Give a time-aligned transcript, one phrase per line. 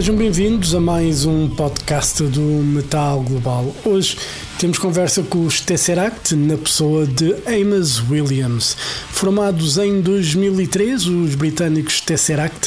[0.00, 3.76] Sejam bem-vindos a mais um podcast do Metal Global.
[3.84, 4.16] Hoje
[4.58, 8.78] temos conversa com os Tesseract na pessoa de Amos Williams.
[9.10, 12.59] Formados em 2003, os britânicos Tesseract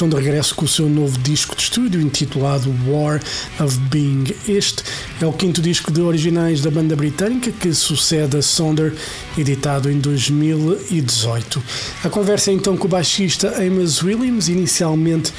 [0.00, 3.20] estão de regresso com o seu novo disco de estúdio intitulado War
[3.62, 4.34] of Being.
[4.48, 4.82] Este
[5.20, 8.94] é o quinto disco de originais da banda britânica que sucede a Sonder,
[9.36, 11.62] editado em 2018.
[12.02, 15.34] A conversa é então com o baixista Amos Williams, inicialmente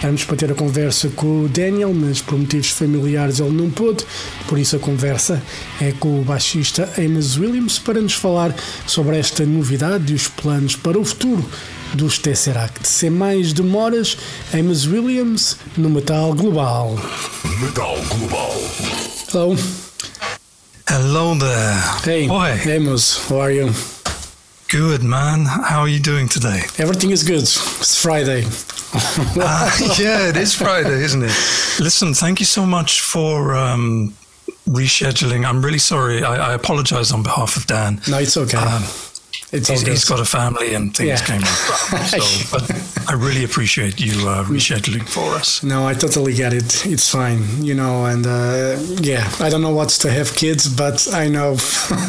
[0.00, 4.04] Éramos para ter a conversa com o Daniel, mas por motivos familiares ele não pôde,
[4.46, 5.42] por isso a conversa
[5.80, 8.54] é com o baixista Amos Williams para nos falar
[8.86, 11.48] sobre esta novidade e os planos para o futuro
[11.94, 12.86] dos Tesseract.
[12.86, 14.16] Sem mais demoras,
[14.52, 16.96] Amos Williams no Metal Global.
[17.60, 18.52] Metal Global.
[19.32, 19.56] Hello.
[20.88, 21.80] Hello there.
[22.04, 23.72] Hey, Boy, Amos, how are you?
[24.68, 25.44] good man.
[25.46, 26.62] How are you doing today?
[26.78, 27.42] Everything is good.
[27.42, 28.44] It's Friday.
[29.36, 31.34] Ah, yeah, it is Friday, isn't it?
[31.80, 34.14] Listen, thank you so much for um,
[34.68, 35.44] rescheduling.
[35.44, 36.22] I'm really sorry.
[36.22, 38.00] I, I apologize on behalf of Dan.
[38.08, 38.56] No, it's okay.
[38.56, 38.84] Um,
[39.54, 41.26] it's He's, he's got a family and things Yeah.
[41.26, 41.58] came up.
[42.14, 42.20] So,
[42.58, 42.64] but
[43.08, 45.62] I really appreciate you uh, rescheduling for us.
[45.62, 46.84] No, I totally get it.
[46.86, 51.06] It's fine, you know, and uh, yeah, I don't know what's to have kids, but
[51.12, 51.56] I know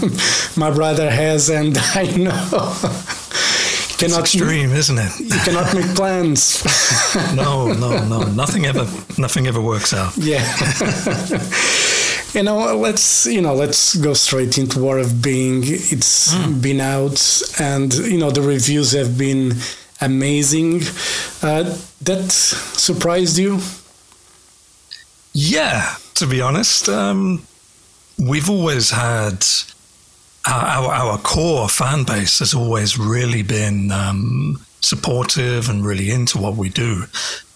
[0.58, 2.40] my brother has, and I know
[2.82, 5.20] It's cannot extreme, isn't it?
[5.20, 6.64] you cannot make plans.
[7.36, 8.20] no, no, no.
[8.34, 8.86] Nothing ever,
[9.18, 10.16] nothing ever works out.
[10.18, 10.44] yeah.
[12.34, 15.62] You know, let's you know, let's go straight into War of Being.
[15.64, 19.54] It's been out, and you know, the reviews have been
[20.02, 20.82] amazing.
[21.42, 23.60] Uh, that surprised you?
[25.34, 27.46] Yeah, to be honest, um,
[28.18, 29.46] we've always had
[30.48, 36.38] our, our, our core fan base has always really been um, supportive and really into
[36.38, 37.04] what we do,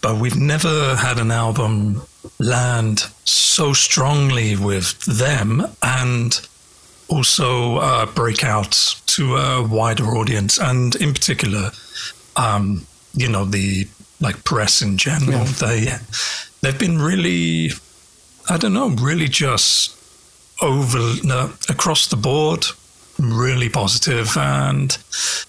[0.02, 2.02] but we've never had an album
[2.40, 6.48] land so strongly with them and
[7.10, 11.72] also uh, break out to a wider audience, and in particular,
[12.36, 13.88] um, you know, the
[14.22, 15.44] like press in general.
[15.46, 15.88] They
[16.62, 17.72] they've been really,
[18.50, 19.96] I don't know, really just
[20.62, 22.66] over no, across the board,
[23.18, 24.92] really positive, and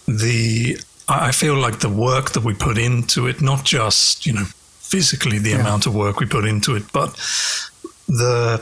[0.06, 4.46] the I feel like the work that we put into it, not just you know
[4.90, 7.14] physically the amount of work we put into it, but
[8.08, 8.60] the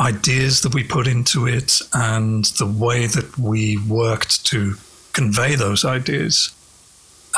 [0.00, 4.74] ideas that we put into it and the way that we worked to
[5.12, 6.52] convey those ideas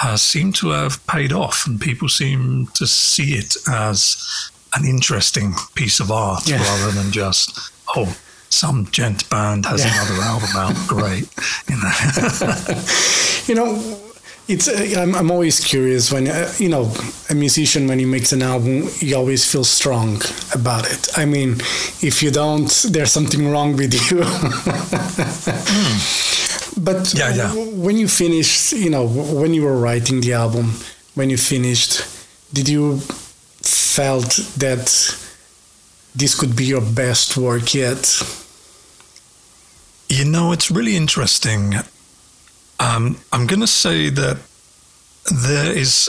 [0.03, 5.55] uh, seem to have paid off, and people seem to see it as an interesting
[5.75, 6.62] piece of art Yeah.
[6.62, 7.59] rather than just
[7.95, 8.17] oh.
[8.51, 9.93] Some djent band has Yeah.
[10.05, 10.77] another album out.
[10.87, 11.29] Great,
[11.69, 11.93] you know.
[13.47, 13.99] you know
[14.47, 16.93] it's uh, I'm, I'm always curious when uh, you know
[17.31, 20.21] a musician when he makes an album he always feels strong
[20.55, 21.53] about it i mean
[22.03, 24.19] if you don't there's something wrong with you
[26.77, 27.12] but.
[27.15, 27.49] Yeah, yeah.
[27.49, 30.72] w- when you finished you know w- when you were writing the album
[31.15, 32.03] when you finished
[32.53, 32.99] did you
[33.62, 34.87] felt that
[36.15, 38.22] this could be your best work yet
[40.09, 41.75] You know, it's really interesting.
[42.85, 44.37] Um, I'm going to say that
[45.47, 46.09] there is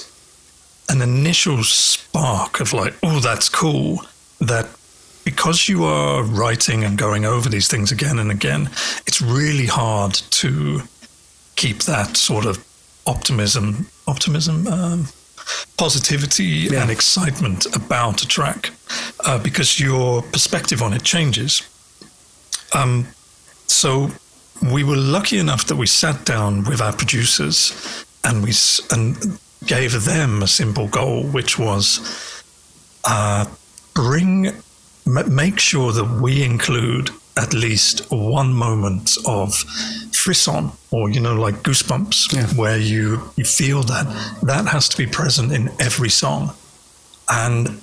[0.90, 4.02] an initial spark of like, oh, that's cool.
[4.40, 4.68] That
[5.24, 8.70] because you are writing and going over these things again and again,
[9.08, 10.82] it's really hard to
[11.56, 12.58] keep that sort of
[13.08, 15.08] optimism, optimism, um,
[15.78, 16.82] positivity, Yeah.
[16.82, 18.72] and excitement about a track
[19.26, 21.64] uh, because your perspective on it changes.
[22.74, 23.08] Um,
[23.68, 24.12] so
[24.62, 28.54] we were lucky enough that we sat down with our producers and we
[28.92, 32.44] and gave them a simple goal, which was
[33.04, 33.46] uh,
[33.94, 34.48] bring
[35.08, 39.54] m- make sure that we include at least one moment of
[40.14, 42.48] frisson or you know like goosebumps Yeah.
[42.60, 44.06] where you you feel that
[44.44, 46.54] that has to be present in every song
[47.30, 47.82] and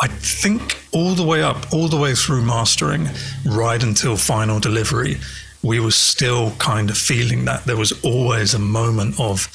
[0.00, 3.08] I think all the way up, all the way through mastering,
[3.44, 5.16] right until final delivery,
[5.62, 7.64] we were still kind of feeling that.
[7.64, 9.48] There was always a moment of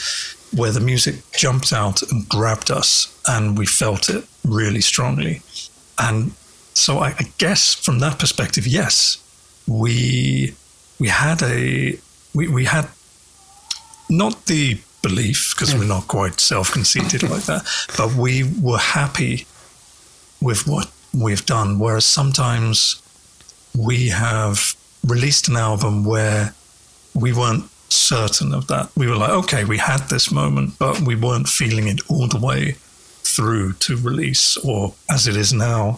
[0.55, 5.41] where the music jumped out and grabbed us, and we felt it really strongly.
[5.97, 6.33] And
[6.73, 9.17] so I, I guess from that perspective, yes,
[9.67, 10.55] we
[10.99, 11.97] we had a
[12.33, 12.87] we, we had
[14.09, 17.65] not the belief because we're not quite self-conceited like that,
[17.97, 19.45] but we were happy
[20.41, 21.79] with what we've done.
[21.79, 23.01] Whereas sometimes
[23.77, 24.75] we have
[25.07, 26.53] released an album where
[27.13, 28.89] we weren't certain of that.
[28.95, 32.39] We were like, okay, we had this moment, but we weren't feeling it all the
[32.39, 32.75] way
[33.23, 35.97] through to release, or as it is now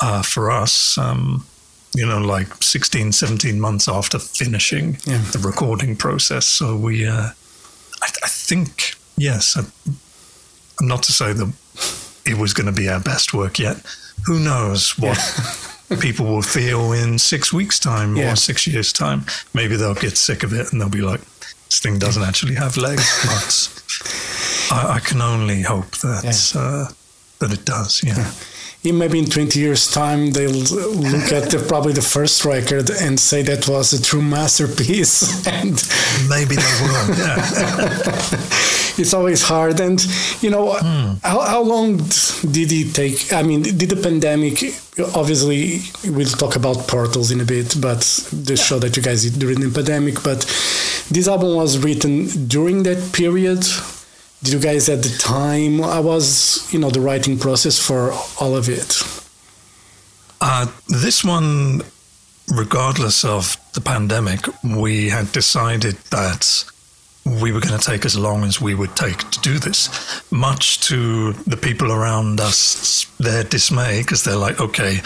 [0.00, 1.44] uh, for us, um,
[1.94, 5.18] you know, like 16, 17 months after finishing Yeah.
[5.32, 6.46] the recording process.
[6.46, 7.30] So we, uh,
[8.02, 9.62] I, I think, yes, I,
[10.80, 11.52] I'm not to say that
[12.26, 13.78] it was going to be our best work yet.
[14.26, 15.16] Who knows what
[15.96, 18.32] people will feel in six weeks' time Yeah.
[18.32, 19.24] or six years' time?
[19.54, 21.20] Maybe they'll get sick of it and they'll be like,
[21.68, 23.04] this thing doesn't actually have legs.
[24.70, 26.92] But I, I can only hope that uh,
[27.40, 28.02] that it does.
[28.04, 28.30] Yeah.
[28.84, 33.18] in maybe in 20 years time they'll look at the, probably the first record and
[33.18, 35.82] say that was a true masterpiece and
[36.28, 37.16] Maybe they will.
[37.16, 37.42] Yeah.
[38.98, 39.80] it's always hard.
[39.80, 40.04] And
[40.42, 40.72] you know
[41.22, 43.32] how, how long did it take?
[43.32, 44.62] I mean did the pandemic
[45.14, 45.80] obviously
[46.10, 48.00] we'll talk about portals in a bit but
[48.32, 50.40] the show that you guys did during the pandemic but
[51.10, 53.64] this album was written during that period.
[54.42, 58.56] Did you guys at the time i was you know the writing process for all
[58.56, 59.02] of it?
[60.40, 61.82] Uh, this one,
[62.54, 66.64] regardless of the pandemic, we had decided that
[67.40, 70.80] we were going to take as long as we would take to do this, much
[70.88, 74.98] to the people around us, their dismay, because they're like, okay,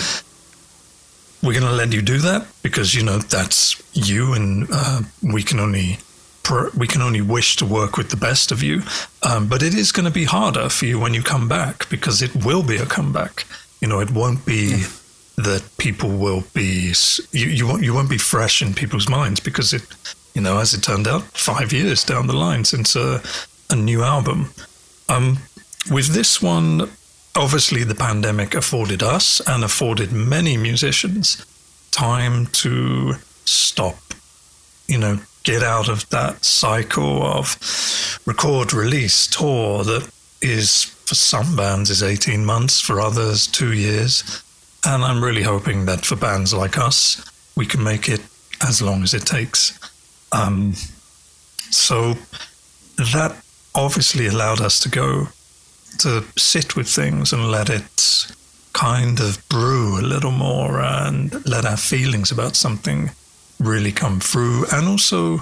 [1.43, 5.43] we're going to let you do that because, you know, that's you and uh, we
[5.43, 5.99] can only.
[6.77, 8.83] We can only wish to work with the best of you,
[9.23, 12.21] um, but it is going to be harder for you when you come back because
[12.21, 13.47] it will be a comeback.
[13.81, 14.83] You know, it won't be
[15.37, 16.93] that people will be
[17.31, 19.83] you, you won't you won't be fresh in people's minds because it
[20.35, 23.23] you know as it turned out five years down the line since a,
[23.71, 24.51] a new album
[25.09, 25.39] um
[25.91, 26.89] with this one
[27.35, 31.45] obviously the pandemic afforded us and afforded many musicians
[31.91, 33.15] time to
[33.45, 33.97] stop
[34.87, 37.57] you know get out of that cycle of
[38.27, 40.09] record release tour that
[40.41, 44.43] is for some bands is 18 months for others 2 years
[44.85, 47.25] and I'm really hoping that for bands like us,
[47.57, 48.21] we can make it
[48.61, 49.79] as long as it takes.
[50.33, 50.75] Um,
[51.71, 52.15] so
[52.97, 53.37] that
[53.75, 55.29] obviously allowed us to go
[55.99, 58.27] to sit with things and let it
[58.73, 63.11] kind of brew a little more and let our feelings about something
[63.61, 64.65] really come through.
[64.73, 65.39] And also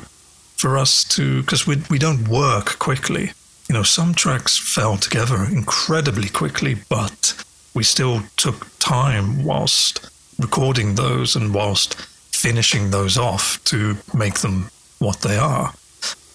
[0.56, 3.32] for us to, because we, we don't work quickly.
[3.69, 7.34] You know, some tracks fell together incredibly quickly, but
[7.72, 14.70] we still took time whilst recording those and whilst finishing those off to make them
[15.00, 15.75] what they are.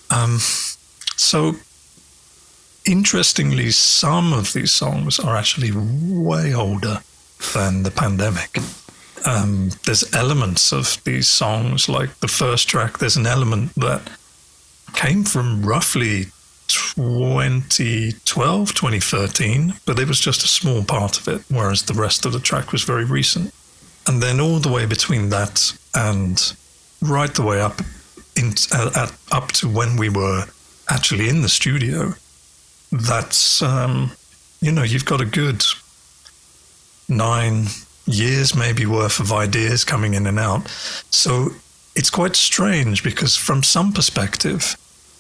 [0.10, 0.40] Um,
[1.16, 1.56] so,
[2.86, 7.00] interestingly, some of these songs are actually way older
[7.54, 8.58] than the pandemic.
[9.26, 14.02] Um, there's elements of these songs, like the first track, there's an element that
[14.94, 16.26] came from roughly
[16.68, 22.34] 2012, 2013, but it was just a small part of it, whereas the rest of
[22.34, 23.54] the track was very recent.
[24.08, 26.56] And then all the way between that and
[27.02, 27.82] right the way up
[28.38, 30.46] in, at, at, up to when we were
[30.90, 32.14] actually in the studio,
[32.92, 34.12] that's, um,
[34.62, 35.64] you know, you've got a good
[37.08, 37.66] nine
[38.06, 40.68] years maybe worth of ideas coming in and out.
[41.10, 41.50] So
[41.96, 44.76] it's quite strange because from some perspective,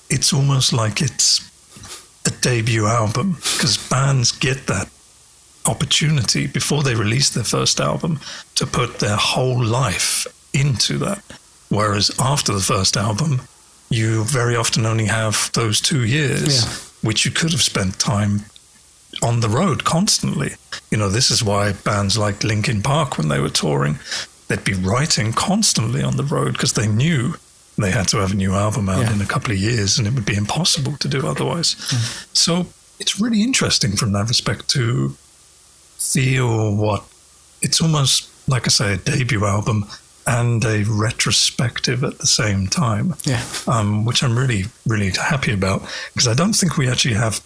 [0.10, 1.52] it's almost like it's
[2.28, 4.90] a debut album because bands get that
[5.66, 8.20] opportunity before they release their first album
[8.56, 11.24] to put their whole life into that.
[11.70, 13.42] Whereas after the first album,
[13.90, 16.70] you very often only have those two years, Yeah.
[17.02, 18.46] which you could have spent time
[19.22, 20.56] on the road constantly.
[20.92, 24.00] You know, this is why bands like Linkin Park, when they were touring,
[24.48, 27.36] they'd be writing constantly on the road because they knew
[27.78, 29.14] they had to have a new album out Yeah.
[29.14, 31.76] in a couple of years and it would be impossible to do otherwise.
[32.34, 32.68] So
[33.00, 35.16] it's really interesting from that respect to
[35.98, 37.04] feel what
[37.62, 39.86] it's almost like I say, a debut album
[40.28, 45.82] and a retrospective at the same time yeah um, which I'm really, really happy about
[46.14, 47.44] because I don't think we actually have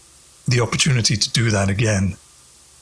[0.48, 2.15] the opportunity to do that again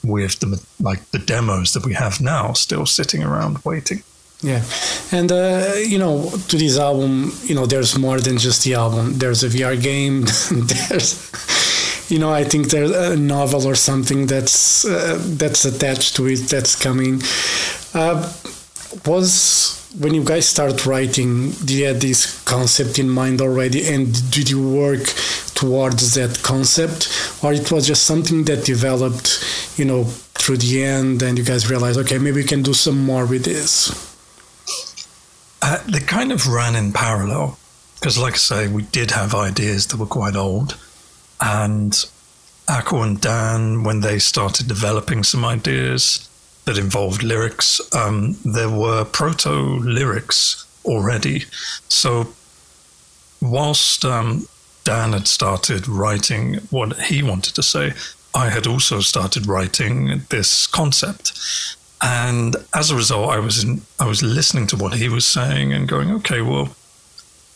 [0.04, 4.04] with the like the demos that we have now still sitting around waiting.
[4.42, 4.64] Yeah,
[5.12, 9.18] and uh, you know, to this album, you know, there's more than just the album.
[9.18, 10.22] There's a VR game.
[10.52, 11.32] there's,
[12.12, 16.50] you know, I think there's a novel or something that's uh, that's attached to it
[16.50, 17.22] that's coming.
[17.96, 18.32] Uh,
[19.06, 24.32] was when you guys start writing, did you have this concept in mind already, and
[24.32, 25.04] did you work
[25.56, 27.10] towards that concept,
[27.44, 29.44] or it was just something that developed,
[29.78, 33.04] you know, through the end, and you guys realized, okay, maybe we can do some
[33.04, 33.90] more with this.
[35.62, 37.58] Uh, they kind of ran in parallel
[37.96, 40.78] because, like I say, we did have ideas that were quite old,
[41.42, 41.94] and
[42.68, 46.27] Acle and Dan, when they started developing some ideas
[46.68, 51.46] that involved lyrics, um, there were proto lyrics already.
[51.88, 52.28] So,
[53.42, 54.48] whilst um,
[54.84, 57.94] Dan had started writing what he wanted to say,
[58.36, 61.40] I had also started writing this concept.
[62.02, 65.72] And as a result, I was in, I was listening to what he was saying
[65.72, 66.76] and going, okay, well,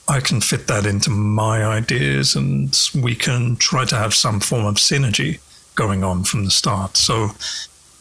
[0.08, 4.66] I can fit that into my ideas, and we can try to have some form
[4.66, 5.40] of synergy
[5.76, 6.98] going on from the start.
[6.98, 7.32] So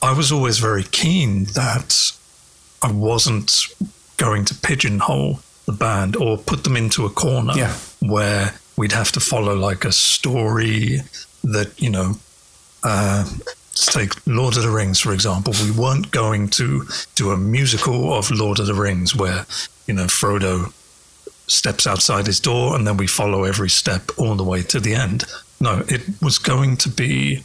[0.03, 2.13] I was always very keen that
[2.83, 3.67] I wasn't
[4.17, 7.75] going to pigeonhole the band or put them into a corner Yeah.
[8.01, 11.01] where we'd have to follow like a story
[11.45, 12.15] that you know
[12.83, 15.53] uh, let's take Lord of the Rings, for example.
[15.63, 19.45] We weren't going to do a musical of Lord of the Rings where,
[19.87, 20.73] you know, Frodo
[21.47, 24.95] steps outside his door and then we follow every step all the way to the
[24.95, 25.25] end.
[25.61, 27.45] No, it was going to be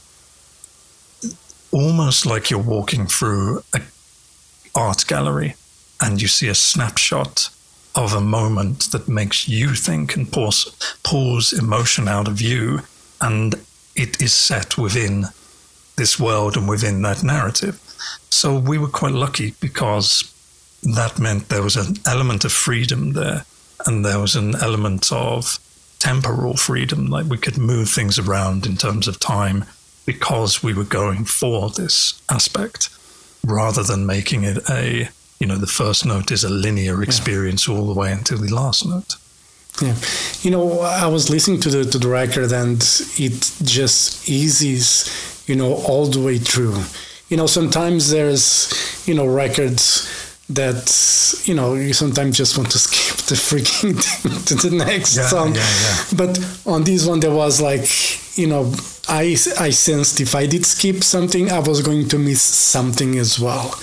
[1.75, 3.83] almost like you're walking through an
[4.75, 5.55] art gallery
[6.01, 7.49] and you see a snapshot
[7.95, 12.79] of a moment that makes you think and pulls, emotion out of you
[13.19, 13.55] and
[13.93, 15.25] it is set within
[15.97, 17.77] this world and within that narrative.
[18.29, 20.31] So we were quite lucky because
[20.83, 23.43] that meant there was an element of freedom there
[23.85, 25.59] and there was an element of
[25.99, 29.65] temporal freedom, like we could move things around in terms of time
[30.05, 32.89] because we were going for this aspect
[33.45, 35.09] rather than making it a,
[35.39, 38.85] you know, the first note is a linear experience all the way until the last
[38.85, 39.15] note.
[39.81, 39.95] Yeah,
[40.41, 42.77] you know, I was listening to the to the record, and
[43.17, 46.81] it just eases, you know, all the way through.
[47.27, 48.71] You know, sometimes there's,
[49.05, 50.07] you know, records
[50.47, 55.17] that you know you sometimes just want to skip the freaking thing to the next
[55.17, 55.53] Yeah, song.
[55.55, 56.03] yeah, yeah.
[56.15, 57.89] But on this one, there was like,
[58.37, 58.71] you know,
[59.09, 63.39] I I sensed if I did skip something, I was going to miss something as
[63.39, 63.73] well.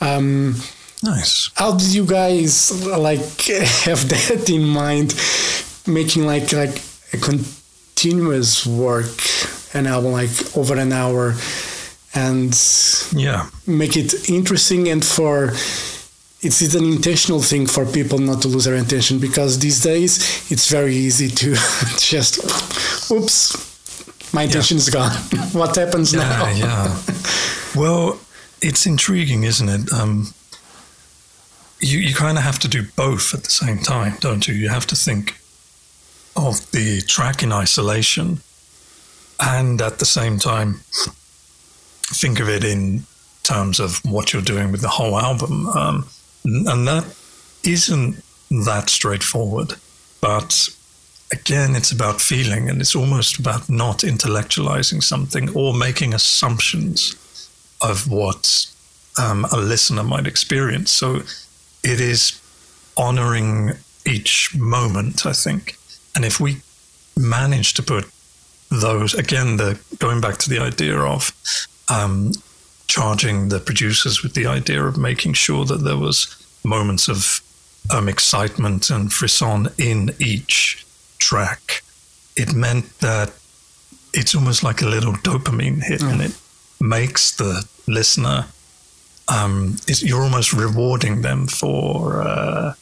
[0.00, 0.54] Um,
[1.02, 1.50] Nice.
[1.54, 3.40] how did you guys like
[3.86, 5.14] have that in mind
[5.86, 6.82] making like like
[7.12, 9.06] a continuous work
[9.74, 11.34] an album like over an hour
[12.14, 12.52] and
[13.14, 13.48] Yeah.
[13.66, 15.52] make it interesting and for
[16.40, 20.18] it's, it's an intentional thing for people not to lose their attention because these days
[20.50, 21.54] it's very easy to
[21.98, 22.38] just
[23.10, 23.56] oops
[24.32, 25.10] my attention is gone
[25.52, 26.98] what happens now Yeah, yeah.
[27.76, 28.18] Well,
[28.60, 29.92] it's intriguing, isn't it?
[29.92, 30.32] Um,
[31.80, 34.54] you you kind of have to do both at the same time, don't you?
[34.54, 35.38] You have to think
[36.34, 38.40] of the track in isolation,
[39.38, 40.80] and at the same time,
[42.06, 43.04] think of it in
[43.42, 45.68] terms of what you're doing with the whole album.
[45.68, 46.08] Um,
[46.44, 47.04] and that
[47.64, 48.22] isn't
[48.64, 49.74] that straightforward,
[50.20, 50.68] but
[51.32, 57.14] again, it's about feeling and it's almost about not intellectualizing something or making assumptions
[57.82, 58.66] of what
[59.18, 60.90] um, a listener might experience.
[60.90, 61.16] So
[61.84, 62.40] it is
[62.96, 63.72] honoring
[64.06, 65.76] each moment, I think.
[66.14, 66.58] And if we
[67.16, 68.06] manage to put
[68.70, 71.32] those, again, the going back to the idea of
[71.88, 72.32] um,
[72.86, 77.40] charging the producers with the idea of making sure that there was moments of
[77.90, 80.84] um, excitement and frisson in each
[81.18, 81.82] track,
[82.36, 83.32] it meant that
[84.14, 86.36] it's almost like a little dopamine hit, and it
[86.80, 88.46] makes the listener.
[89.28, 92.72] Um, it's, you're almost rewarding them for uh,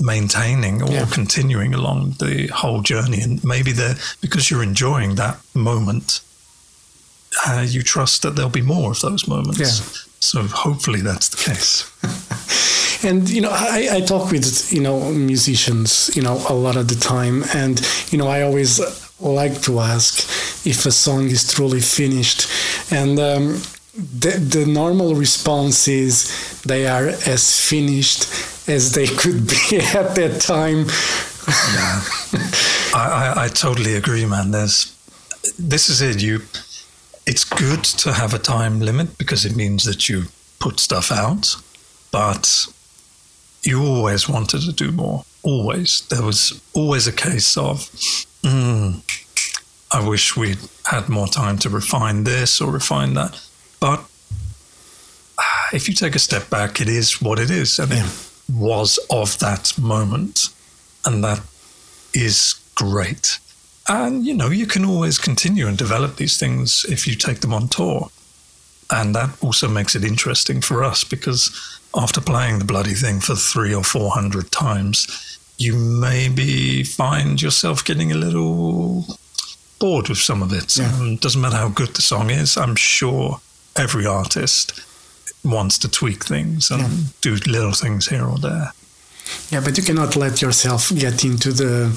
[0.00, 1.06] maintaining or Yeah.
[1.06, 6.20] continuing along the whole journey, and maybe they're because you're enjoying that moment.
[7.46, 9.58] Uh, you trust that there'll be more of those moments.
[9.60, 10.00] Yeah.
[10.20, 11.84] So hopefully that's the case.
[13.02, 16.88] and you know I, I talk with you know musicians you know a lot of
[16.88, 17.44] the time.
[17.54, 18.80] And you know i always
[19.20, 22.48] like to ask if a song is truly finished.
[22.92, 23.62] And um,
[23.94, 30.40] the, the normal response is they are as finished as they could be at that
[30.40, 30.86] time.
[31.74, 32.00] Yeah,
[32.98, 34.50] I, I, I totally agree, man.
[34.50, 34.90] There's
[35.58, 36.22] this is it.
[36.22, 36.40] You,
[37.26, 40.24] it's good to have a time limit because it means that you
[40.58, 41.54] put stuff out,
[42.14, 42.68] but
[43.64, 45.24] you always wanted to do more.
[45.42, 47.90] Always, there was always a case of,
[48.42, 49.02] mm,
[49.90, 53.44] I wish we'd had more time to refine this or refine that.
[53.80, 54.04] But
[55.40, 58.06] ah, if you take a step back, it is what it is, and it
[58.48, 60.50] was of that moment
[61.04, 61.40] and that
[62.12, 63.40] is great.
[63.88, 67.52] And you know, you can always continue and develop these things if you take them
[67.52, 68.08] on tour.
[68.88, 73.34] And that also makes it interesting for us because after playing the bloody thing for
[73.34, 79.04] three or four hundred times, you maybe find yourself getting a little
[79.78, 80.76] bored with some of it.
[80.76, 80.92] Yeah.
[80.98, 82.56] Um, doesn't matter how good the song is.
[82.56, 83.40] I'm sure
[83.76, 84.80] every artist
[85.44, 88.72] wants to tweak things and do little things here or there.
[89.50, 91.90] Yeah, but you cannot let yourself get into the,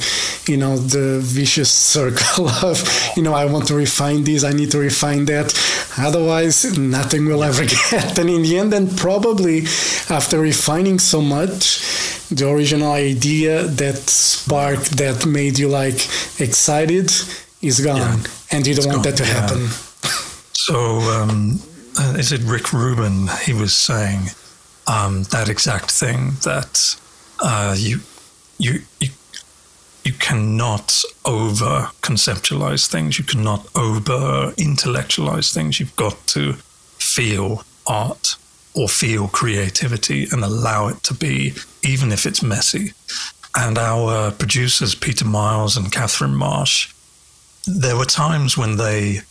[0.48, 2.78] you know, the vicious circle of,
[3.16, 5.54] you know, I want to refine this, I need to refine that.
[5.98, 8.18] Otherwise, nothing will ever get.
[8.20, 9.64] And in the end, then probably
[10.10, 11.80] after refining so much,
[12.30, 15.96] the original idea that spark that made you like
[16.40, 17.12] excited
[17.62, 18.24] is gone, Yeah.
[18.52, 19.34] and you don't want gone, that to yeah.
[19.42, 19.68] happen.
[20.54, 21.60] So, um,
[21.98, 23.28] uh, is it Rick Rubin?
[23.46, 24.30] He was saying
[24.86, 26.96] um, that exact thing that
[27.40, 28.00] uh, you,
[28.58, 29.10] you, you,
[30.04, 33.18] you cannot over conceptualize things.
[33.18, 35.80] You cannot over intellectualize things.
[35.80, 38.36] You've got to feel art
[38.74, 41.54] or feel creativity and allow it to be,
[41.84, 42.94] even if it's messy.
[43.56, 46.94] And our producers, Peter Miles and Catherine Marsh,
[47.66, 49.22] there were times when they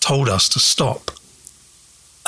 [0.00, 1.10] told us to stop.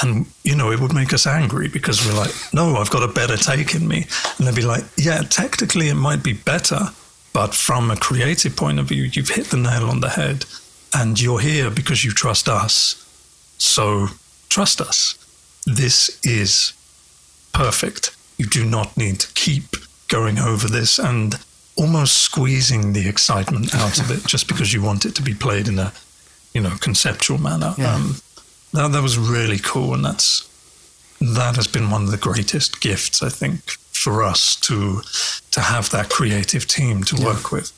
[0.02, 3.12] And, you know, it would make us angry because we're like, no, I've got a
[3.12, 4.06] better take in me.
[4.36, 6.90] And they'd be like, yeah, technically it might be better,
[7.32, 10.44] but from a creative point of view, you've hit the nail on the head
[10.94, 13.02] and you're here because you trust us.
[13.58, 14.08] So
[14.50, 15.14] trust us.
[15.66, 16.74] This is
[17.52, 18.14] perfect.
[18.36, 19.76] You do not need to keep
[20.08, 21.36] going over this and
[21.76, 25.68] almost squeezing the excitement out of it just because you want it to be played
[25.68, 25.92] in a,
[26.54, 27.74] you know, conceptual manner.
[27.76, 27.94] Yeah.
[27.94, 28.16] Um,
[28.72, 30.48] that, that was really cool, and that's
[31.20, 35.00] that has been one of the greatest gifts I think for us to
[35.52, 37.72] to have that creative team to work with.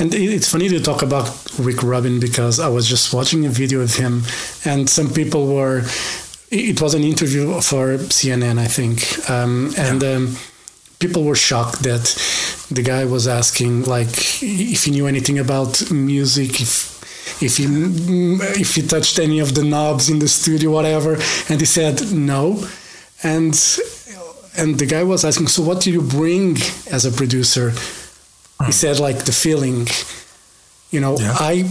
[0.00, 3.80] And it's funny to talk about Rick Rubin because I was just watching a video
[3.80, 4.22] of him,
[4.64, 5.82] and some people were.
[6.50, 10.36] It was an interview for CNN, I think, um, and um,
[10.98, 12.04] people were shocked that
[12.70, 16.97] the guy was asking like if he knew anything about music, if
[17.40, 21.14] if he mm, if he touched any of the knobs in the studio, whatever,
[21.48, 22.64] and he said no,
[23.22, 23.54] and
[24.56, 26.56] and the guy was asking, so what do you bring
[26.90, 27.72] as a producer?
[28.66, 29.86] He said like the feeling,
[30.90, 31.36] you know, Yeah.
[31.38, 31.64] I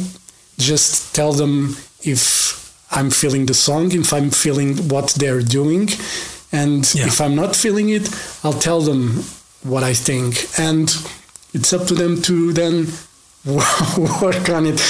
[0.58, 5.90] just tell them if I'm feeling the song, if I'm feeling what they're doing,
[6.52, 7.08] and Yeah.
[7.08, 8.10] if I'm not feeling it,
[8.44, 9.24] I'll tell them
[9.64, 10.88] what I think, and
[11.54, 12.88] it's up to them to then
[14.22, 14.82] work on it.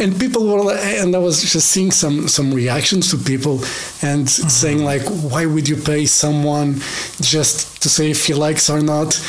[0.00, 3.60] And people were, like- and I was just seeing some some reactions to people,
[4.02, 6.80] and saying like, why would you pay someone
[7.20, 9.20] just to say if he likes or not?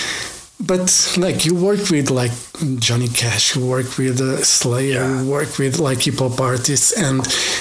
[0.66, 2.32] But like you work with like
[2.80, 7.20] Johnny Cash, you work with uh, Slayer, you work with like hip hop artists, and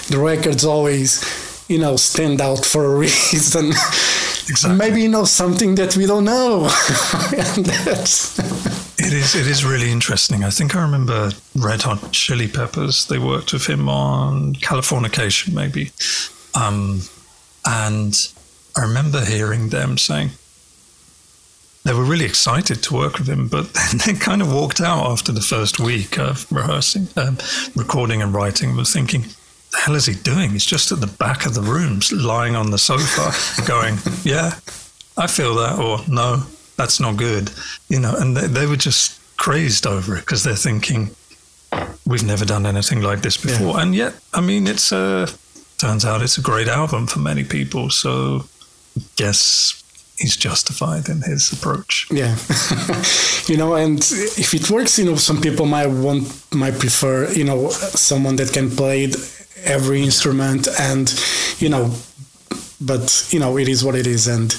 [0.08, 1.20] the records always,
[1.68, 3.72] you know, stand out for a reason.
[4.48, 4.76] Exactly.
[4.76, 6.64] Maybe you know something that we don't know.
[7.36, 8.36] and that's,
[9.06, 9.34] It is.
[9.34, 10.44] It is really interesting.
[10.44, 13.06] I think I remember Red Hot Chili Peppers.
[13.06, 15.90] They worked with him on Californication, maybe,
[16.54, 17.00] um,
[17.66, 18.14] and
[18.76, 20.30] I remember hearing them saying
[21.84, 23.72] they were really excited to work with him, but
[24.06, 27.38] they kind of walked out after the first week of rehearsing, um,
[27.74, 28.76] recording, and writing.
[28.76, 29.22] Was thinking,
[29.72, 30.50] "The hell is he doing?
[30.50, 33.32] He's just at the back of the room, lying on the sofa,
[33.66, 34.54] going, yeah."
[35.14, 36.44] I feel that, or no,
[36.82, 37.52] that's not good,
[37.88, 38.14] you know.
[38.16, 41.10] And they, they were just crazed over it because they're thinking,
[42.04, 43.78] we've never done anything like this before.
[43.80, 45.28] And yet, I mean, it's a
[45.78, 47.90] turns out it's a great album for many people.
[47.90, 48.44] So,
[49.14, 49.78] guess
[50.18, 52.08] he's justified in his approach.
[52.10, 52.36] Yeah,
[53.46, 53.98] you know, and
[54.36, 58.52] if it works, you know, some people might want might prefer, you know, someone that
[58.52, 59.12] can play
[59.64, 61.06] every instrument and,
[61.58, 61.94] you know,
[62.86, 64.52] but you know, it is what it is, and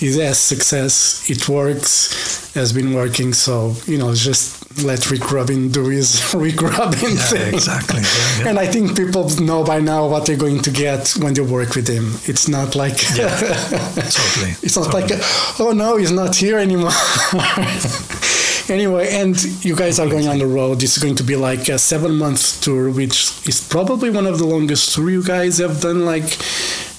[0.00, 1.28] it has success.
[1.30, 3.32] It works, has been working.
[3.32, 7.54] So you know, just let Rick Rubin do his Rick Rubin Yeah, thing.
[7.54, 8.00] exactly.
[8.00, 8.48] Yeah, yeah.
[8.48, 11.74] And I think people know by now what they're going to get when they work
[11.74, 12.12] with him.
[12.24, 13.30] It's not like totally.
[14.62, 15.16] it's not totally.
[15.16, 16.90] like, oh no, he's not here anymore.
[18.68, 20.82] anyway, and you guys are going on the road.
[20.82, 24.46] It's going to be like a seven month tour, which is probably one of the
[24.46, 26.04] longest tour you guys have done.
[26.04, 26.24] Like,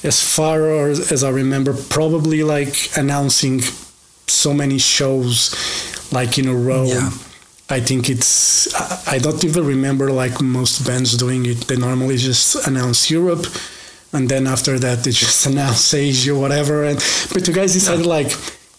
[0.03, 3.61] as far as I remember, probably like announcing
[4.27, 5.53] so many shows
[6.11, 6.85] like in a row.
[6.85, 7.09] Yeah.
[7.69, 8.73] I think it's.
[9.07, 11.67] I don't even remember like most bands doing it.
[11.67, 13.45] They normally just announce Europe,
[14.11, 16.83] and then after that they just announce Asia, whatever.
[16.83, 16.97] And
[17.33, 18.31] but you guys decided like,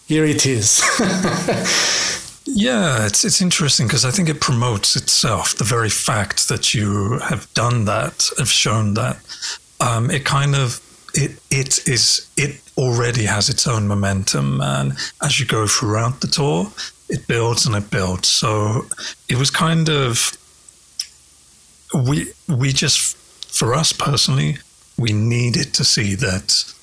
[0.07, 0.81] here it is.
[2.47, 5.55] Yeah, it's it's interesting because I think it promotes itself.
[5.55, 9.17] The very fact that you have done that, have shown that,
[9.81, 10.79] um, it kind of
[11.15, 16.27] it it is it already has its own momentum, and as you go throughout the
[16.27, 16.71] tour,
[17.09, 18.27] it builds and it builds.
[18.27, 18.85] So
[19.29, 20.37] it was kind of
[21.93, 23.15] we we just
[23.55, 24.57] for us personally,
[24.97, 26.73] we needed to see that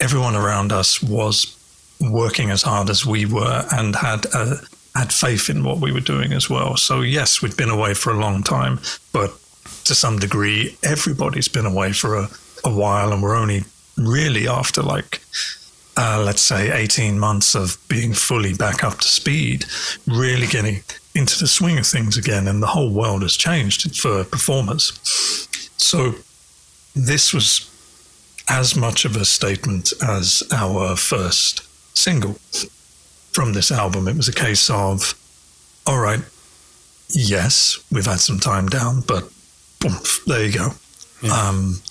[0.00, 1.56] everyone around us was
[2.00, 4.56] working as hard as we were and had a,
[4.96, 6.76] had faith in what we were doing as well.
[6.76, 8.80] So yes, we'd been away for a long time,
[9.12, 9.30] but
[9.84, 12.28] to some degree, everybody's been away for a,
[12.64, 13.64] a while, and we're only
[13.96, 15.20] really after like
[15.96, 19.66] uh, let's say 18 months of being fully back up to speed,
[20.06, 20.82] really getting
[21.14, 24.98] into the swing of things again, and the whole world has changed for performers.
[25.76, 26.14] So
[26.94, 27.68] this was
[28.48, 31.62] as much of a statement as our first
[31.96, 32.34] single
[33.32, 34.08] from this album.
[34.08, 35.14] It was a case of,
[35.86, 36.20] all right,
[37.10, 39.30] yes, we've had some time down, but
[39.80, 39.96] boom,
[40.26, 40.70] there you go.
[41.22, 41.32] Yeah.
[41.32, 41.82] Um,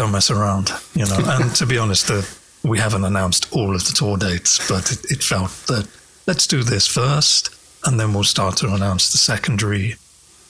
[0.00, 1.18] don't mess around, you know.
[1.18, 2.26] and to be honest, the,
[2.66, 5.86] we haven't announced all of the tour dates, but it, it felt that
[6.26, 7.50] let's do this first,
[7.84, 9.96] and then we'll start to announce the secondary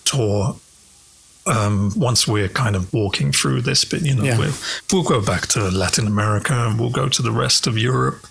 [0.04, 0.54] tour
[1.46, 4.38] um, once we're kind of walking through this bit, you know, yeah.
[4.38, 4.52] we'll,
[4.92, 8.24] we'll, go back to Latin America and we'll go to the rest of Europe.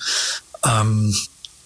[0.63, 1.12] Um,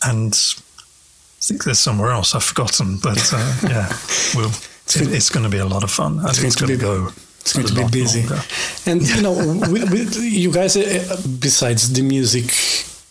[0.04, 3.88] and I think there's somewhere else I've forgotten, but uh, yeah,
[4.36, 4.50] we'll,
[4.86, 6.22] it's, it, it's going to be a lot of fun.
[6.24, 7.10] It's, going, to, go.
[7.44, 8.22] It's going to be busy.
[8.22, 8.42] Longer.
[8.86, 9.34] And, you know,
[9.70, 12.56] with, with you guys, uh, besides the music,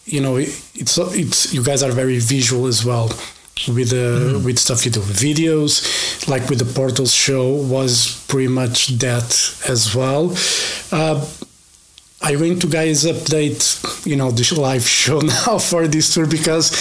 [0.07, 3.11] you know, it's, it's, you guys are very visual as well
[3.69, 4.45] with the mm.
[4.45, 9.29] with stuff you do videos like with the portals show was pretty much that
[9.69, 10.35] as well
[10.91, 11.25] uh,
[12.31, 16.73] you going to guys update you know the live show now for this tour because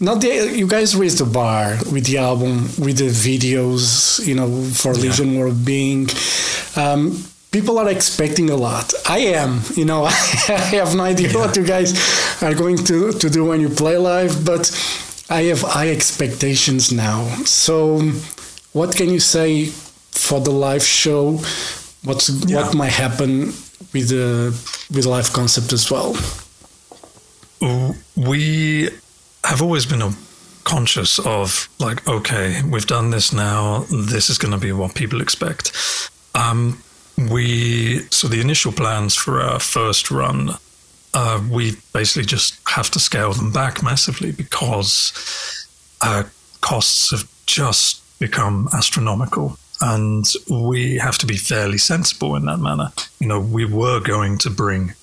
[0.00, 4.64] not the, you guys raised the bar with the album with the videos you know
[4.64, 5.02] for yeah.
[5.02, 6.08] legion world being
[6.76, 8.92] um, people are expecting a lot.
[9.08, 10.10] I am, you know, I
[10.80, 11.38] have no idea yeah.
[11.38, 11.92] what you guys
[12.42, 14.70] are going to, to do when you play live, but
[15.30, 17.24] I have high expectations now.
[17.44, 18.00] So,
[18.72, 21.40] what can you say for the live show?
[22.04, 22.56] What's yeah.
[22.56, 23.52] what might happen
[23.92, 24.50] with the
[24.94, 26.16] with live concept as well?
[28.16, 28.90] We
[29.44, 30.02] have always been
[30.64, 33.84] conscious of like, okay, we've done this now.
[33.90, 35.72] This is going to be what people expect.
[36.34, 36.82] Um,
[37.30, 40.56] we so the initial plans for our first run
[41.14, 45.66] uh, we basically just have to scale them back massively because
[46.00, 46.24] uh,
[46.60, 49.58] costs have just become astronomical.
[49.80, 52.92] And we have to be fairly sensible in that manner.
[53.18, 54.94] You know, we were going to bring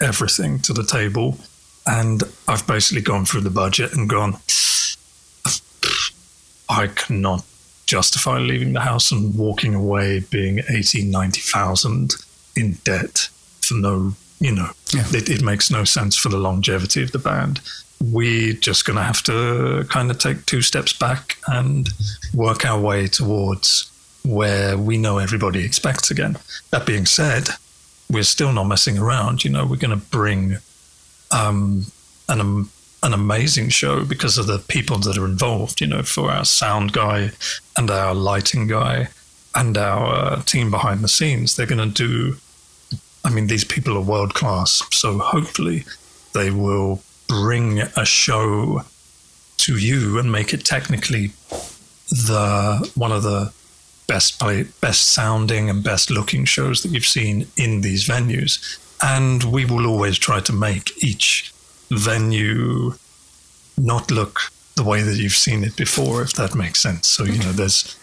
[0.00, 1.38] everything to the table.
[1.86, 4.36] And I've basically gone through the budget and gone,
[6.68, 7.44] I cannot
[7.86, 12.14] justify leaving the house and walking away being 80, 90,000
[12.56, 13.28] in debt
[13.60, 15.04] for no you know, yeah.
[15.12, 17.60] it, it makes no sense for the longevity of the band.
[18.02, 21.88] We're just going to have to kind of take two steps back and
[22.34, 23.90] work our way towards
[24.24, 26.36] where we know everybody expects again.
[26.70, 27.48] That being said,
[28.10, 29.44] we're still not messing around.
[29.44, 30.58] You know, we're going to bring
[31.30, 31.86] um,
[32.28, 32.70] an um,
[33.06, 35.80] an amazing show because of the people that are involved.
[35.80, 37.30] You know, for our sound guy
[37.76, 39.08] and our lighting guy
[39.54, 42.36] and our uh, team behind the scenes, they're going to do
[43.26, 44.80] I mean, these people are world class.
[44.92, 45.84] So hopefully
[46.32, 48.82] they will bring a show
[49.56, 51.32] to you and make it technically
[52.08, 53.52] the one of the
[54.06, 58.78] best play, best sounding and best looking shows that you've seen in these venues.
[59.02, 61.52] And we will always try to make each
[61.90, 62.92] venue
[63.78, 64.40] not look
[64.74, 67.08] the way that you've seen it before, if that makes sense.
[67.08, 67.98] So, you know, there's,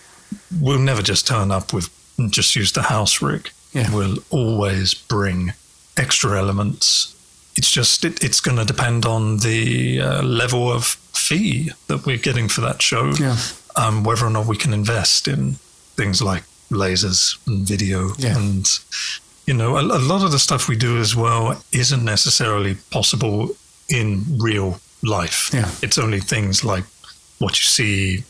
[0.59, 1.89] we'll never just turn up with,
[2.29, 3.93] just use the house rig yeah.
[3.93, 5.53] will always bring
[5.97, 7.09] extra elements.
[7.55, 12.17] It's just it, it's going to depend on the uh, level of fee that we're
[12.17, 13.37] getting for that show, yeah.
[13.75, 15.53] um, whether or not we can invest in
[15.95, 18.35] things like lasers and video yeah.
[18.35, 18.79] and
[19.45, 23.51] you know a, a, lot of the stuff we do as well isn't necessarily possible
[23.89, 25.51] in real life.
[25.53, 25.69] Yeah.
[25.81, 26.85] It's only things like
[27.39, 28.23] what you see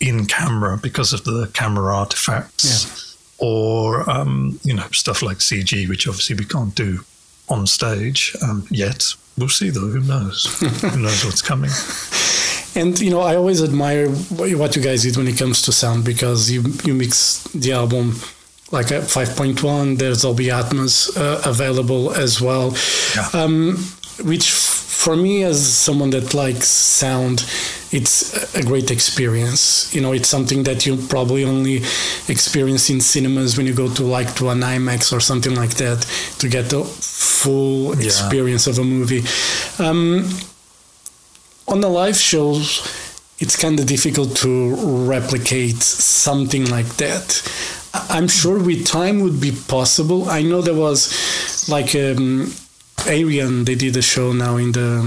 [0.00, 2.64] in camera because of the camera artifacts.
[2.64, 3.04] Yeah
[3.38, 7.00] or um, you know stuff like CG, which obviously we can't do
[7.48, 9.14] on stage um, yet.
[9.36, 9.88] We'll see though.
[9.88, 10.46] Who knows?
[10.80, 11.70] Who knows what's coming?
[12.76, 16.04] And you know, I always admire what you guys did when it comes to sound
[16.04, 18.14] because you you mix the album
[18.70, 19.98] like a 5.1.
[19.98, 22.74] There's Dolby Atmos uh, available as well,
[23.14, 23.28] yeah.
[23.32, 23.76] um,
[24.22, 24.50] which
[25.04, 27.44] for me, as someone that likes sound,
[27.92, 29.94] it's a great experience.
[29.94, 31.76] You know, it's something that you probably only
[32.28, 36.00] experience in cinemas when you go to like to an IMAX or something like that
[36.38, 38.06] to get the full Yeah.
[38.06, 39.22] experience of a movie.
[39.78, 40.24] Um,
[41.68, 42.80] on the live shows,
[43.38, 44.74] it's kind of difficult to
[45.06, 47.42] replicate something like that.
[48.08, 50.28] I'm sure with time would be possible.
[50.30, 50.98] I know there was
[51.68, 52.52] like um,
[52.96, 53.64] Ayreon.
[53.66, 55.00] They did a show now in the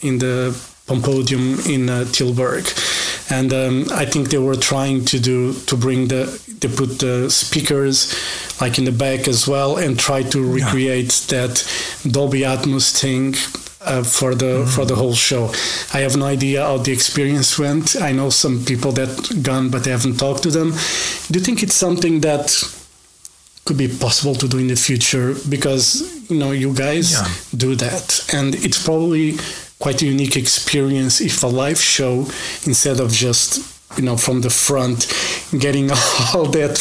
[0.00, 0.54] in the
[0.86, 2.64] Poppodium in uh, Tilburg,
[3.30, 6.26] and um, I think they were trying to do to bring the
[6.60, 8.14] they put the speakers
[8.60, 11.62] like in the back as well and try to recreate that
[12.08, 13.34] Dolby Atmos thing
[13.82, 15.52] uh, for the for the whole show.
[15.92, 17.96] I have no idea how the experience went.
[18.00, 20.70] I know some people that gone, but I haven't talked to them.
[21.30, 22.50] Do you think it's something that
[23.66, 25.34] could be possible to do in the future?
[25.48, 27.28] Because you know you guys Yeah.
[27.56, 29.36] do that, and it's probably
[29.78, 32.26] quite a unique experience if a live show
[32.64, 33.58] instead of just
[33.96, 35.06] you know from the front
[35.58, 35.90] getting
[36.34, 36.78] all that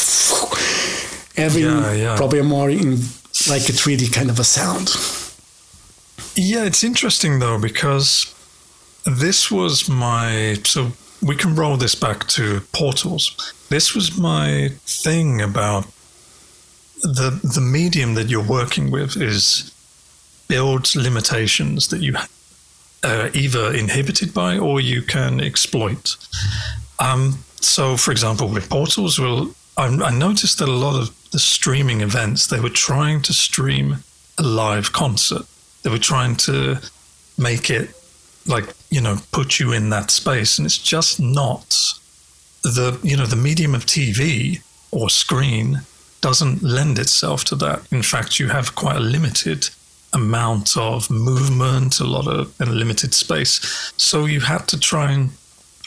[1.36, 2.16] having Yeah, yeah.
[2.18, 2.92] probably more in
[3.50, 4.90] like a 3D kind of a sound.
[6.36, 8.34] Yeah, it's interesting though because
[9.06, 13.36] this was my so we can roll this back to portals.
[13.70, 15.86] This was my thing about
[17.02, 19.72] the the medium that you're working with is
[20.48, 22.16] builds limitations that you
[23.04, 26.16] are either inhibited by or you can exploit.
[27.00, 31.40] Um, so, for example, with portals, well, I, I noticed that a lot of the
[31.40, 33.98] streaming events they were trying to stream
[34.38, 35.46] a live concert.
[35.84, 36.78] They were trying to
[37.38, 37.90] make it
[38.48, 41.70] like you know put you in that space, and it's just not
[42.64, 45.82] the you know the medium of TV or screen
[46.26, 47.80] doesn't lend itself to that.
[47.92, 49.70] In fact, you have quite a limited
[50.12, 53.60] amount of movement, a lot of in a limited space.
[53.98, 55.32] So you had to try and,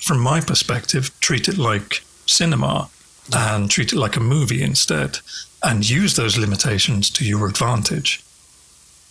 [0.06, 2.88] from my perspective, treat it like cinema
[3.34, 5.18] and treat it like a movie instead,
[5.64, 8.22] and use those limitations to your advantage.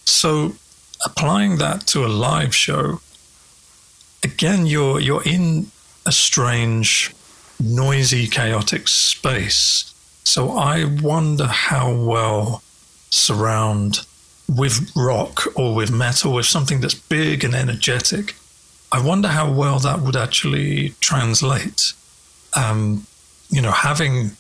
[0.06, 0.56] So
[1.04, 3.02] applying that to a live show,
[4.24, 5.72] again, you're you're in
[6.06, 7.14] a strange,
[7.60, 9.94] noisy, chaotic space.
[10.28, 12.62] So I wonder how well
[13.10, 14.06] surround
[14.50, 18.36] with rock or with metal, with something that's big and energetic.
[18.92, 21.94] I wonder how well that would actually translate.
[22.58, 23.08] Um,
[23.50, 24.32] you know, having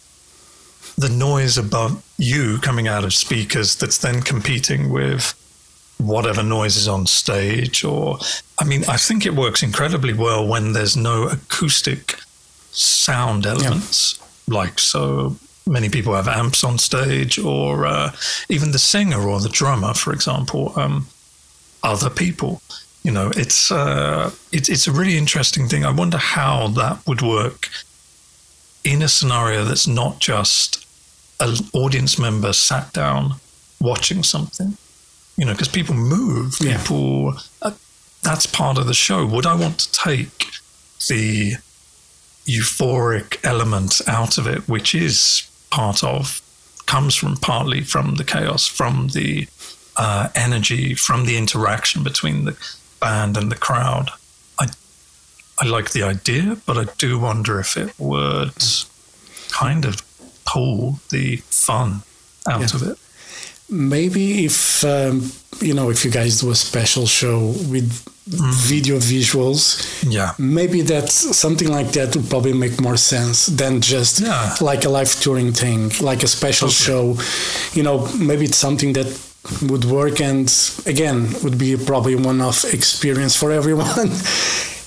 [0.97, 5.33] the noise above you coming out of speakers that's then competing with
[5.99, 8.19] whatever noise is on stage or
[8.59, 12.15] i mean i think it works incredibly well when there's no acoustic
[12.71, 15.35] sound elements like so
[15.67, 18.11] many people have amps on stage or uh,
[18.49, 21.07] even the singer or the drummer for example um,
[21.83, 22.61] other people
[23.03, 27.21] you know it's uh, it's it's a really interesting thing i wonder how that would
[27.21, 27.69] work
[28.83, 30.85] in a scenario that's not just
[31.39, 33.33] an audience member sat down
[33.81, 34.77] watching something
[35.39, 36.77] you know, because people move, Yeah.
[36.79, 37.69] people, uh,
[38.23, 39.23] that's part of the show.
[39.23, 40.47] Would I want to take
[41.07, 41.57] the
[42.47, 45.43] euphoric element out of it, which is
[45.77, 46.41] part of,
[46.87, 49.47] comes from partly from the chaos, from the
[49.95, 52.55] uh, energy, from the interaction between the
[52.99, 54.09] band and the crowd?
[54.59, 54.65] I,
[55.61, 58.63] I like the idea, but I do wonder if it would
[59.51, 60.01] kind of
[60.45, 61.37] pull the
[61.67, 62.01] fun
[62.47, 62.75] out Yeah.
[62.75, 62.97] of it.
[63.69, 67.91] Maybe if um, you know, if you guys do a special show with
[68.69, 69.77] video visuals,
[70.09, 70.33] Yeah.
[70.37, 74.55] maybe that's something like that would probably make more sense than just Yeah.
[74.61, 77.17] like a live touring thing, like a special show.
[77.73, 79.07] You know, maybe it's something that
[79.69, 80.51] would work and
[80.85, 84.11] again would be probably one off experience for everyone.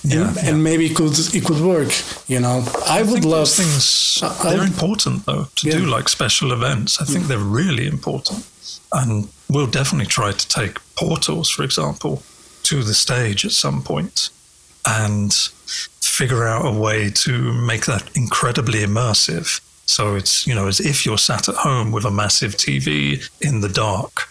[0.03, 0.49] Yeah, and, yeah.
[0.49, 1.93] and maybe it could it could work.
[2.27, 4.19] You know, I, would think love those things.
[4.23, 5.77] I- I- they're important though to Yeah.
[5.79, 6.99] do like special events.
[7.03, 8.45] I think they're really important,
[8.93, 12.23] and we'll definitely try to take portals, for example,
[12.65, 14.31] to the stage at some point,
[14.87, 15.33] and
[16.01, 19.61] figure out a way to make that incredibly immersive.
[19.87, 23.61] So it's you know as if you're sat at home with a massive TV in
[23.61, 24.29] the dark,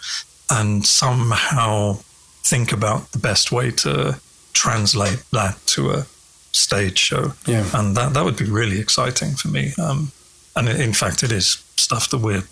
[0.50, 2.00] and somehow
[2.44, 4.20] think about the best way to
[4.54, 6.06] translate that to a
[6.52, 7.64] stage show Yeah.
[7.76, 9.74] and that that would be really exciting for me.
[9.78, 10.12] Um,
[10.56, 12.44] and in fact, it is stuff that we're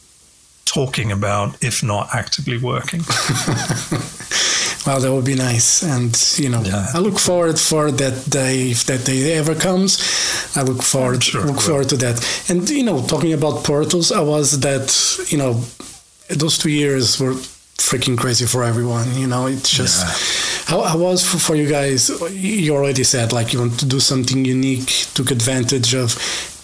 [0.74, 3.02] talking about, if not actively working.
[4.88, 6.88] Well, that would be nice, and you know, Yeah.
[6.94, 10.00] I look forward for that day if that day ever comes.
[10.56, 12.18] I look forward sure look forward to that.
[12.50, 14.88] And you know, talking about portals, I was that
[15.30, 15.62] you know,
[16.30, 17.36] those two years were
[17.78, 19.14] freaking crazy for everyone.
[19.18, 20.78] You know, it's just yeah.
[20.78, 22.10] how, how was for, for you guys.
[22.32, 26.16] You already said like you want to do something unique, took advantage of.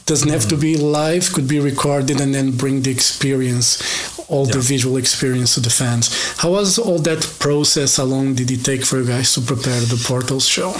[0.05, 3.81] Doesn't have to be live, could be recorded and then bring the experience,
[4.29, 4.53] all yeah.
[4.53, 6.37] the visual experience to the fans.
[6.37, 7.97] How was all that process?
[7.97, 10.75] How long did it take for you guys to prepare the Portals show?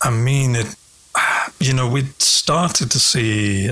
[0.00, 0.74] I mean, it.
[1.60, 3.70] You know, we started to see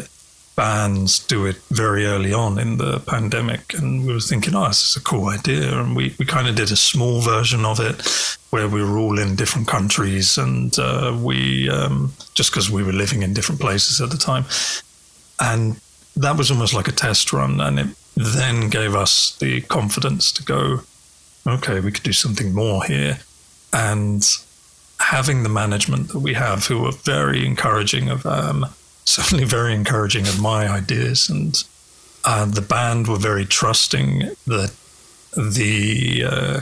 [0.61, 4.91] bands do it very early on in the pandemic, and we were thinking, oh, this
[4.91, 7.97] is a cool idea, and we we kind of did a small version of it
[8.51, 12.93] where we were all in different countries, and uh, we um, just because we were
[12.93, 14.45] living in different places at the time,
[15.39, 15.81] and
[16.15, 20.43] that was almost like a test run, and it then gave us the confidence to
[20.43, 20.81] go,
[21.47, 23.19] okay, we could do something more here,
[23.73, 24.29] and
[24.99, 28.67] having the management that we have, who are very encouraging of, um,
[29.11, 31.63] certainly very encouraging of my ideas, and
[32.25, 34.73] uh, the band were very trusting that
[35.37, 36.61] the uh,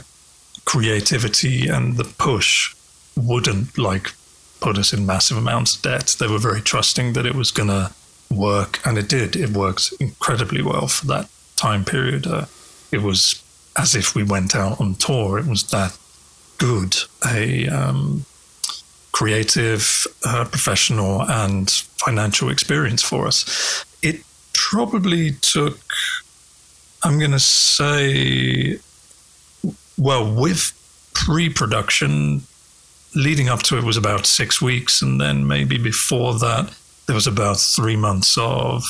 [0.65, 2.75] creativity and the push
[3.17, 4.13] wouldn't like
[4.61, 6.17] put us in massive amounts of debt.
[6.19, 7.93] They were very trusting that it was going to
[8.31, 9.37] work, and it did.
[9.37, 12.27] It worked incredibly well for that time period.
[12.27, 12.47] Uh,
[12.93, 13.43] it was
[13.77, 15.39] as if we went out on tour.
[15.39, 15.97] It was that
[16.59, 18.25] good a um,
[19.19, 21.69] creative, uh, professional, and
[22.07, 23.85] financial experience for us.
[24.01, 24.23] It
[24.55, 25.81] probably took,
[27.03, 28.79] I'm going to say,
[29.99, 30.73] well, with
[31.15, 32.43] pre production,
[33.17, 35.03] leading up to it was about six weeks.
[35.03, 36.73] And then maybe before that,
[37.07, 38.85] there was about three months of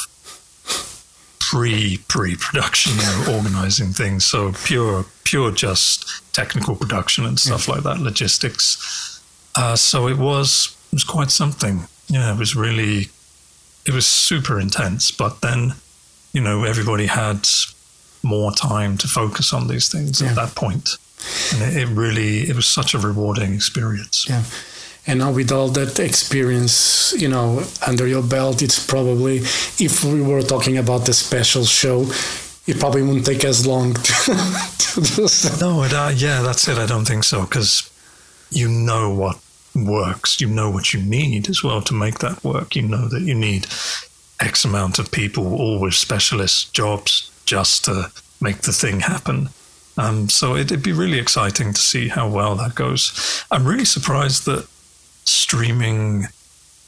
[1.41, 4.27] pre pre production, you know, organizing things.
[4.27, 7.75] So pure pure just technical production and stuff yeah.
[7.75, 9.08] like that, logistics.
[9.59, 11.88] Uh, so it was it was quite something.
[12.07, 13.09] Yeah, it was really
[13.85, 15.11] it was super intense.
[15.11, 15.75] But then,
[16.33, 17.49] you know, everybody had
[18.23, 20.29] more time to focus on these things yeah.
[20.29, 20.90] at that point,
[21.53, 24.29] and it, it really it was such a rewarding experience.
[24.29, 24.44] Yeah
[25.09, 29.38] and now with all that experience you know under your belt it's probably
[29.79, 32.03] if we were talking about the special show
[32.66, 34.12] it probably wouldn't take as long to,
[34.79, 35.66] to do so.
[35.66, 37.90] no it, uh, yeah that's it i don't think so because
[38.51, 39.38] you know what
[39.74, 43.22] works you know what you need as well to make that work you know that
[43.22, 43.66] you need
[44.40, 49.48] x amount of people all with specialist jobs just to make the thing happen
[49.98, 53.44] um, so it, it'd be really exciting to see how well that goes.
[53.50, 54.66] I'm really surprised that
[55.24, 56.26] streaming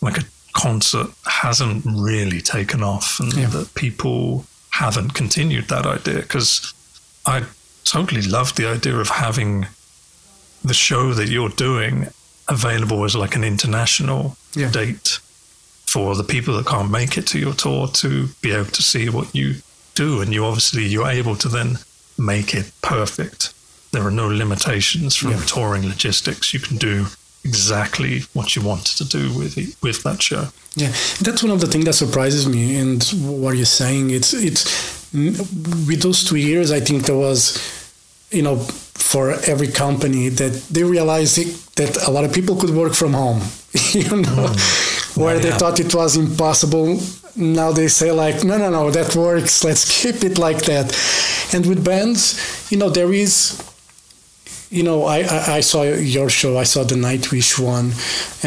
[0.00, 3.48] like a concert hasn't really taken off and yeah.
[3.48, 6.72] that people haven't continued that idea because
[7.26, 7.44] I
[7.84, 9.66] totally love the idea of having
[10.64, 12.08] the show that you're doing
[12.50, 14.70] available as like an international yeah.
[14.70, 15.18] date
[15.86, 19.08] for the people that can't make it to your tour to be able to see
[19.08, 19.54] what you
[19.94, 21.78] do and you obviously you're able to then
[22.18, 23.52] make it perfect
[23.92, 25.42] there are no limitations from yeah.
[25.46, 27.06] touring logistics you can do
[27.44, 30.48] exactly what you wanted to do with it, with that show.
[30.74, 32.78] Yeah, that's one of the things that surprises me.
[32.78, 37.58] And what you're saying, it's it's with those two years, I think there was,
[38.30, 38.56] you know,
[39.00, 41.36] for every company that they realized
[41.76, 43.40] that a lot of people could work from home.
[43.92, 45.16] you know, mm.
[45.16, 45.58] where yeah, they yeah.
[45.58, 47.00] thought it was impossible.
[47.36, 49.64] Now they say like, no, no, no, that works.
[49.68, 50.96] Let's keep it like that.
[51.52, 53.66] And with bands, you know, there is
[54.70, 56.56] you know, I, I, I, saw your show.
[56.56, 57.90] I saw the Nightwish one,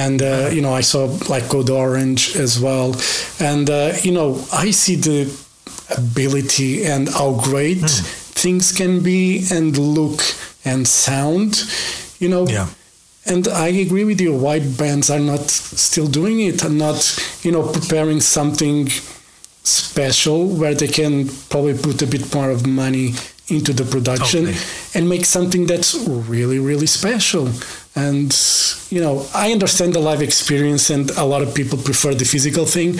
[0.01, 2.95] and uh, you know, I saw like Code Orange as well.
[3.41, 5.29] And uh, you know, I see the
[5.97, 8.22] ability and how great mm.
[8.43, 10.21] Things can be and look
[10.65, 11.63] and sound.
[12.19, 12.47] You know.
[12.47, 12.67] Yeah.
[13.25, 14.35] And I agree with you.
[14.35, 16.99] White bands are not still doing it and not,
[17.41, 18.89] you know, preparing something
[19.63, 23.13] special where they can probably put a bit more of money
[23.47, 24.63] into the production totally.
[24.93, 27.49] and make something that's really really special
[27.95, 28.31] and
[28.89, 32.65] you know i understand the live experience and a lot of people prefer the physical
[32.65, 32.93] thing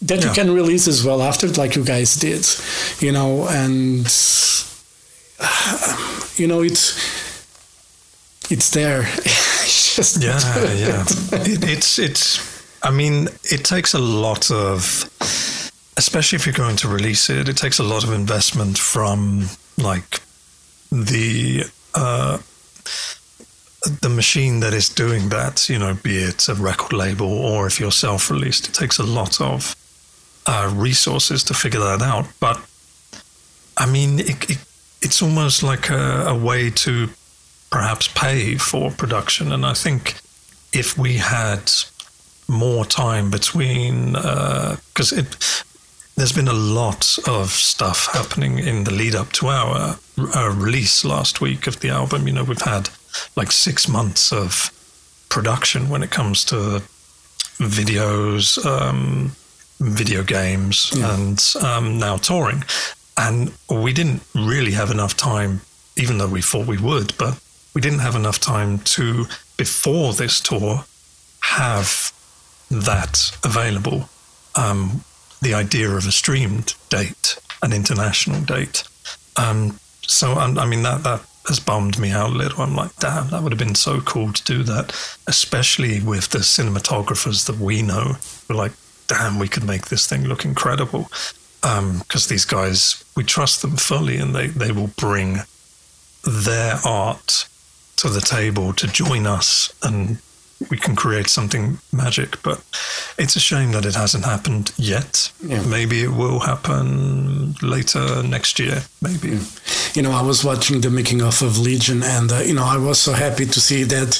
[0.00, 0.28] that yeah.
[0.28, 2.46] you can release as well after like you guys did
[3.00, 4.06] you know and
[6.36, 6.96] you know it's
[8.50, 10.38] it's there it's just yeah
[10.74, 11.04] yeah
[11.42, 12.38] it, it's it's
[12.82, 15.10] i mean it takes a lot of
[15.96, 19.46] especially if you're going to release it it takes a lot of investment from
[19.78, 20.20] like
[20.92, 21.64] the
[21.94, 22.38] uh,
[24.00, 27.78] the machine that is doing that, you know, be it a record label or if
[27.78, 29.76] you're self-released, it takes a lot of
[30.46, 32.26] uh, resources to figure that out.
[32.40, 32.60] But
[33.76, 34.58] I mean, it, it,
[35.04, 37.08] it's almost like a, a, way to
[37.70, 39.52] perhaps pay for production.
[39.52, 40.14] And I think
[40.72, 41.70] if we had
[42.48, 45.64] more time between, because uh, it
[46.16, 49.98] there's been a lot of stuff happening in the lead up to our,
[50.34, 52.28] our release last week of the album.
[52.28, 52.88] You know, we've had
[53.36, 54.70] like six months of
[55.28, 56.82] production when it comes to
[57.58, 59.32] videos, um,
[59.80, 61.14] video games, Yeah.
[61.14, 62.62] and um, now touring.
[63.16, 65.60] And we didn't really have enough time,
[65.96, 67.40] even though we thought we would, but
[67.74, 70.84] we didn't have enough time to, before this tour,
[71.40, 72.12] have
[72.70, 74.08] that available.
[74.56, 75.04] Um,
[75.42, 78.84] the idea of a streamed date, an international date.
[79.36, 82.62] Um, so, um, I mean, that, that has bummed me out a little.
[82.62, 84.92] I'm like, damn, that would have been so cool to do that,
[85.26, 88.16] especially with the cinematographers that we know.
[88.48, 88.72] We're like,
[89.06, 91.10] damn, we could make this thing look incredible.
[91.98, 95.38] Because these guys, we trust them fully and they, they will bring
[96.24, 97.48] their art
[97.96, 100.18] to the table to join us and
[100.70, 102.42] we can create something magic.
[102.42, 102.58] But
[103.18, 105.32] it's a shame that it hasn't happened yet.
[105.42, 105.62] Yeah.
[105.66, 108.82] Maybe it will happen later next year.
[109.02, 109.38] Maybe.
[109.94, 112.76] you know, I was watching the making of of Legion, and uh, you know, I
[112.76, 114.18] was so happy to see that,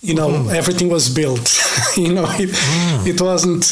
[0.00, 0.54] you know, Mm.
[0.54, 1.48] everything was built.
[1.96, 2.50] you know, it,
[3.06, 3.64] it wasn't.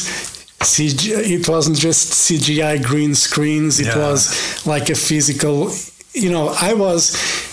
[0.63, 3.79] CG, it wasn't just CGI green screens.
[3.79, 3.97] It Yeah.
[3.97, 4.29] was
[4.65, 5.71] like a physical.
[6.13, 7.03] You know, I was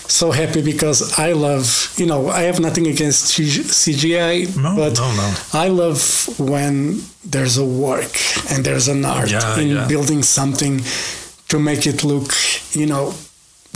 [0.07, 1.65] so happy because I love.
[1.97, 5.33] You know, I have nothing against CGI, No, but no, no.
[5.53, 6.01] I love
[6.37, 8.11] when there's a work
[8.49, 9.87] and there's an art Yeah, in yeah.
[9.87, 10.81] building something
[11.47, 12.33] to make it look,
[12.73, 13.13] you know,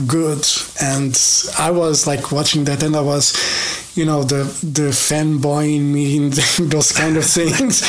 [0.07, 0.45] good.
[0.81, 1.19] And
[1.57, 3.33] I was like watching that, and I was,
[3.95, 6.33] you know, the the fanboy in me and
[6.71, 7.81] those kind of things.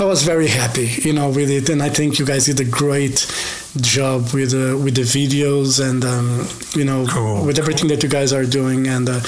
[0.00, 2.64] I was very happy, you know, with it, and I think you guys did a
[2.64, 3.26] great
[3.80, 6.46] job with uh, with the videos and um,
[6.78, 9.20] you know Cool, with everything that you guys are doing and uh,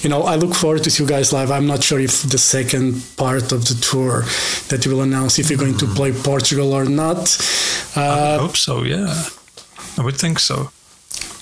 [0.00, 2.38] you know I look forward to see you guys live I'm not sure if the
[2.38, 4.22] second part of the tour
[4.70, 7.38] that you will announce if you're going to play Portugal or not
[7.94, 8.82] I uh, hope so.
[8.82, 9.24] Yeah,
[9.98, 10.70] I would think so.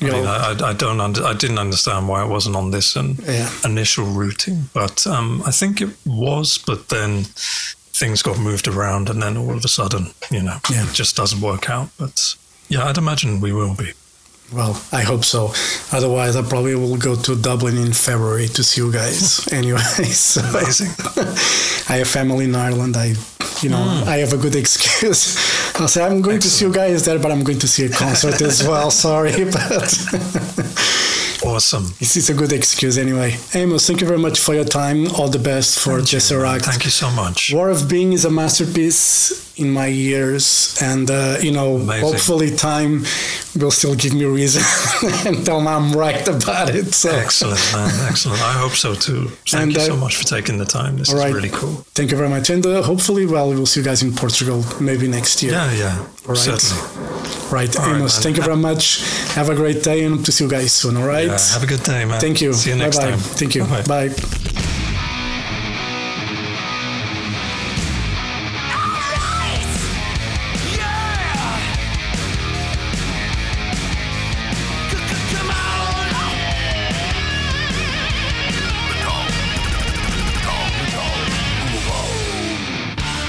[0.02, 2.70] I you mean, know, I, I- don't, under, I didn't understand why it wasn't on
[2.70, 3.50] this and Yeah.
[3.64, 6.58] initial routing, but um, I think it was.
[6.58, 7.24] But then
[7.92, 10.84] things got moved around, and then all of a sudden, you know, Yeah.
[10.88, 11.90] it just doesn't work out.
[11.98, 12.34] But
[12.68, 13.92] yeah, I'd imagine we will be.
[14.52, 15.52] Well, I hope so.
[15.92, 19.46] Otherwise, I probably will go to Dublin in February to see you guys.
[19.52, 20.90] anyway, so Amazing.
[21.88, 22.96] I have family in Ireland.
[22.96, 23.14] I,
[23.62, 24.08] you know, Hmm.
[24.08, 25.36] I have a good excuse.
[25.78, 27.90] I'll say I'm going to see you guys there, but I'm going to see a
[27.90, 28.90] concert as well.
[28.90, 29.82] Sorry, but
[31.44, 31.84] Awesome.
[32.00, 33.36] it's, it's a good excuse anyway.
[33.54, 35.06] Amos, thank you very much for your time.
[35.14, 36.20] All the best for Thank you.
[36.20, 37.52] Thank you so much.
[37.54, 42.02] War of Being is a masterpiece in my ears, and uh, you know, Amazing.
[42.08, 43.04] hopefully, time
[43.58, 44.62] will still give me reason
[45.26, 46.94] and tell me I'm right about it.
[46.94, 47.90] So, Excellent, man.
[48.08, 48.40] Excellent.
[48.42, 49.28] I hope so too.
[49.48, 50.96] Thank And, you uh, so much for taking the time.
[50.98, 51.32] This is right.
[51.34, 51.84] really cool.
[51.94, 55.06] thank you very much, and uh, hopefully, well, we'll see you guys in Portugal maybe
[55.08, 55.52] next year.
[55.52, 55.98] Yeah, yeah.
[56.26, 56.38] All right.
[56.38, 56.82] Certainly.
[57.50, 58.22] Right, All right, Amos, man.
[58.22, 59.02] thank you very much.
[59.34, 60.96] Have a great day, and to see you guys soon.
[60.96, 61.26] All right.
[61.26, 62.20] Yeah, have a good day, man.
[62.20, 62.52] Thank you.
[62.52, 63.10] See you next Bye-bye.
[63.10, 63.18] time.
[63.18, 63.64] Thank you.
[63.64, 64.08] Bye-bye.
[64.08, 64.79] Bye.